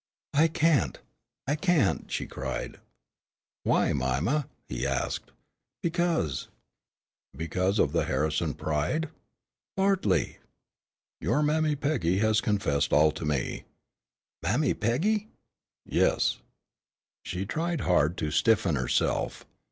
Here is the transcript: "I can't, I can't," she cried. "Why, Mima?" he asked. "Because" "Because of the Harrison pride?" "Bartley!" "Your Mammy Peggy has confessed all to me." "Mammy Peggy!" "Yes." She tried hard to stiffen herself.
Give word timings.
"I 0.33 0.47
can't, 0.47 0.97
I 1.47 1.53
can't," 1.55 2.11
she 2.11 2.25
cried. 2.25 2.79
"Why, 3.61 3.93
Mima?" 3.93 4.47
he 4.67 4.87
asked. 4.87 5.29
"Because" 5.83 6.47
"Because 7.37 7.77
of 7.77 7.91
the 7.91 8.05
Harrison 8.05 8.55
pride?" 8.55 9.09
"Bartley!" 9.77 10.39
"Your 11.19 11.43
Mammy 11.43 11.75
Peggy 11.75 12.17
has 12.17 12.41
confessed 12.41 12.91
all 12.91 13.11
to 13.11 13.25
me." 13.25 13.65
"Mammy 14.41 14.73
Peggy!" 14.73 15.27
"Yes." 15.85 16.39
She 17.23 17.45
tried 17.45 17.81
hard 17.81 18.17
to 18.17 18.31
stiffen 18.31 18.75
herself. 18.75 19.45